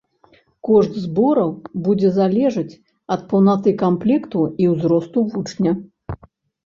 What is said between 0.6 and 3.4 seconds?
Кошт збораў будзе залежаць ад